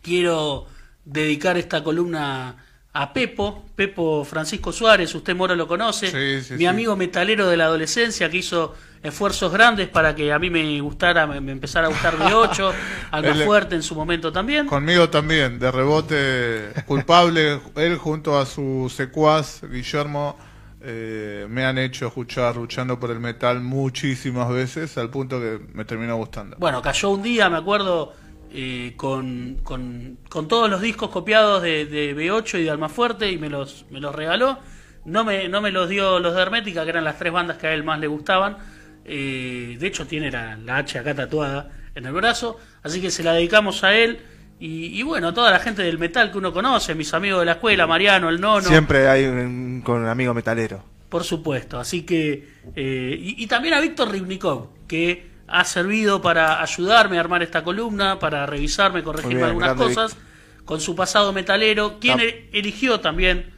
quiero 0.00 0.66
dedicar 1.04 1.56
esta 1.56 1.82
columna 1.82 2.56
a 2.92 3.12
Pepo, 3.12 3.64
Pepo 3.74 4.24
Francisco 4.24 4.72
Suárez, 4.72 5.14
usted 5.14 5.34
Moro 5.34 5.54
lo 5.54 5.66
conoce, 5.66 6.42
mi 6.56 6.66
amigo 6.66 6.96
metalero 6.96 7.48
de 7.48 7.56
la 7.56 7.64
adolescencia 7.64 8.30
que 8.30 8.38
hizo 8.38 8.74
esfuerzos 9.02 9.52
grandes 9.52 9.88
para 9.88 10.14
que 10.14 10.32
a 10.32 10.38
mí 10.38 10.48
me 10.50 10.80
gustara, 10.80 11.26
me, 11.26 11.52
empezara 11.52 11.86
a 11.86 11.90
gustar 11.90 12.16
de 12.16 12.32
8, 12.32 12.72
algo 13.10 13.34
fuerte 13.44 13.74
en 13.74 13.82
su 13.82 13.94
momento 13.94 14.32
también. 14.32 14.66
Conmigo 14.66 15.08
también, 15.10 15.58
de 15.58 15.70
rebote 15.70 16.72
culpable, 16.86 17.60
él 17.76 17.96
junto 17.96 18.38
a 18.38 18.46
su 18.46 18.92
secuaz 18.94 19.62
Guillermo 19.62 20.36
eh, 20.80 21.46
me 21.48 21.64
han 21.64 21.78
hecho 21.78 22.08
escuchar 22.08 22.56
luchando 22.56 22.98
por 22.98 23.10
el 23.10 23.20
metal 23.20 23.60
muchísimas 23.60 24.48
veces 24.48 24.98
al 24.98 25.10
punto 25.10 25.40
que 25.40 25.60
me 25.74 25.84
terminó 25.84 26.16
gustando. 26.16 26.56
Bueno, 26.58 26.82
cayó 26.82 27.10
un 27.10 27.22
día, 27.22 27.48
me 27.48 27.58
acuerdo, 27.58 28.12
eh, 28.52 28.94
con, 28.96 29.58
con, 29.62 30.18
todos 30.48 30.68
los 30.68 30.80
discos 30.80 31.10
copiados 31.10 31.62
de, 31.62 31.86
de, 31.86 32.16
B8 32.16 32.60
y 32.60 32.64
de 32.64 32.70
Almafuerte 32.70 33.30
y 33.30 33.38
me 33.38 33.48
los, 33.48 33.86
me 33.90 34.00
los 34.00 34.14
regaló. 34.14 34.58
No 35.04 35.24
me, 35.24 35.48
no 35.48 35.60
me 35.60 35.72
los 35.72 35.88
dio 35.88 36.20
los 36.20 36.34
de 36.34 36.42
Hermética, 36.42 36.84
que 36.84 36.90
eran 36.90 37.04
las 37.04 37.18
tres 37.18 37.32
bandas 37.32 37.58
que 37.58 37.68
a 37.68 37.74
él 37.74 37.82
más 37.82 37.98
le 37.98 38.08
gustaban. 38.08 38.58
Eh, 39.04 39.76
de 39.78 39.86
hecho, 39.86 40.06
tiene 40.06 40.30
la, 40.30 40.58
H 40.76 40.98
acá 40.98 41.14
tatuada 41.14 41.70
en 41.94 42.06
el 42.06 42.12
brazo. 42.12 42.58
Así 42.82 43.00
que 43.00 43.10
se 43.10 43.22
la 43.22 43.34
dedicamos 43.34 43.84
a 43.84 43.94
él. 43.94 44.20
Y, 44.64 45.02
bueno, 45.02 45.28
a 45.28 45.34
toda 45.34 45.50
la 45.50 45.58
gente 45.58 45.82
del 45.82 45.98
metal 45.98 46.30
que 46.30 46.38
uno 46.38 46.52
conoce, 46.52 46.94
mis 46.94 47.12
amigos 47.14 47.40
de 47.40 47.46
la 47.46 47.52
escuela, 47.52 47.84
Mariano, 47.88 48.28
el 48.28 48.40
Nono. 48.40 48.68
Siempre 48.68 49.08
hay 49.08 49.24
un, 49.24 49.82
con 49.84 50.02
un 50.02 50.08
amigo 50.08 50.32
metalero. 50.34 50.84
Por 51.08 51.24
supuesto, 51.24 51.80
así 51.80 52.02
que. 52.02 52.48
Eh, 52.76 53.16
y, 53.20 53.42
y, 53.42 53.46
también 53.48 53.74
a 53.74 53.80
Víctor 53.80 54.12
Ribnikov, 54.12 54.68
que 54.86 55.32
ha 55.48 55.64
servido 55.64 56.22
para 56.22 56.62
ayudarme 56.62 57.16
a 57.18 57.20
armar 57.20 57.42
esta 57.42 57.64
columna, 57.64 58.20
para 58.20 58.46
revisarme, 58.46 59.02
corregirme 59.02 59.42
algunas 59.42 59.74
cosas. 59.74 60.16
con 60.64 60.80
su 60.80 60.94
pasado 60.94 61.32
metalero, 61.32 61.98
quien 61.98 62.20
e- 62.20 62.48
eligió 62.52 63.00
también 63.00 63.51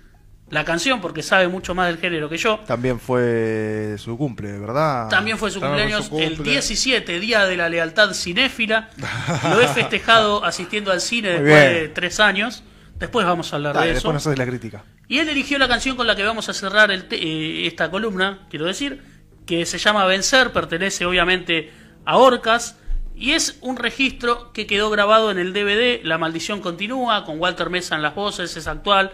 la 0.54 0.64
canción, 0.64 1.00
porque 1.00 1.22
sabe 1.22 1.48
mucho 1.48 1.74
más 1.74 1.88
del 1.88 1.98
género 1.98 2.28
que 2.30 2.38
yo. 2.38 2.60
También 2.66 2.98
fue 3.00 3.96
su 3.98 4.16
cumple, 4.16 4.58
¿verdad? 4.58 5.08
También 5.08 5.36
fue 5.36 5.50
su 5.50 5.60
También 5.60 5.80
cumpleaños 5.88 6.08
fue 6.08 6.18
su 6.20 6.24
el 6.24 6.34
cumple. 6.36 6.52
17, 6.52 7.20
Día 7.20 7.44
de 7.44 7.56
la 7.56 7.68
Lealtad 7.68 8.12
Cinéfila. 8.14 8.90
Lo 9.50 9.60
he 9.60 9.68
festejado 9.68 10.44
asistiendo 10.44 10.90
al 10.92 11.00
cine 11.00 11.32
Muy 11.38 11.42
después 11.42 11.70
bien. 11.70 11.82
de 11.82 11.88
tres 11.88 12.20
años. 12.20 12.62
Después 12.98 13.26
vamos 13.26 13.52
a 13.52 13.56
hablar 13.56 13.74
Dale, 13.74 13.86
de 13.86 13.92
eso. 13.92 13.96
después 13.98 14.14
nos 14.14 14.26
haces 14.26 14.38
la 14.38 14.46
crítica. 14.46 14.84
Y 15.08 15.18
él 15.18 15.28
eligió 15.28 15.58
la 15.58 15.68
canción 15.68 15.96
con 15.96 16.06
la 16.06 16.16
que 16.16 16.22
vamos 16.22 16.48
a 16.48 16.54
cerrar 16.54 16.90
el 16.90 17.08
te- 17.08 17.16
eh, 17.16 17.66
esta 17.66 17.90
columna, 17.90 18.46
quiero 18.48 18.64
decir, 18.64 19.02
que 19.46 19.66
se 19.66 19.76
llama 19.78 20.06
Vencer, 20.06 20.52
pertenece 20.52 21.04
obviamente 21.04 21.70
a 22.06 22.16
Orcas, 22.16 22.78
y 23.16 23.32
es 23.32 23.58
un 23.60 23.76
registro 23.76 24.52
que 24.52 24.66
quedó 24.66 24.88
grabado 24.90 25.30
en 25.30 25.38
el 25.38 25.52
DVD 25.52 26.00
La 26.04 26.16
Maldición 26.18 26.60
Continúa, 26.60 27.24
con 27.24 27.38
Walter 27.38 27.68
Mesa 27.68 27.94
en 27.96 28.02
las 28.02 28.14
voces, 28.14 28.56
es 28.56 28.66
actual, 28.66 29.10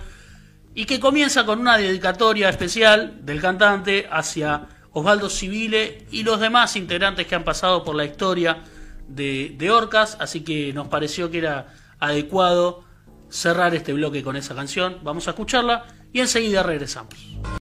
y 0.74 0.84
que 0.84 1.00
comienza 1.00 1.44
con 1.44 1.60
una 1.60 1.76
dedicatoria 1.76 2.48
especial 2.48 3.18
del 3.22 3.40
cantante 3.40 4.06
hacia 4.10 4.68
Osvaldo 4.92 5.28
Civile 5.28 6.06
y 6.10 6.22
los 6.22 6.40
demás 6.40 6.76
integrantes 6.76 7.26
que 7.26 7.34
han 7.34 7.44
pasado 7.44 7.84
por 7.84 7.94
la 7.94 8.04
historia 8.04 8.62
de, 9.08 9.54
de 9.56 9.70
Orcas, 9.70 10.16
así 10.20 10.42
que 10.42 10.72
nos 10.72 10.88
pareció 10.88 11.30
que 11.30 11.38
era 11.38 11.74
adecuado 11.98 12.84
cerrar 13.28 13.74
este 13.74 13.92
bloque 13.92 14.22
con 14.22 14.36
esa 14.36 14.54
canción. 14.54 14.98
Vamos 15.02 15.26
a 15.28 15.30
escucharla 15.30 15.86
y 16.12 16.20
enseguida 16.20 16.62
regresamos. 16.62 17.14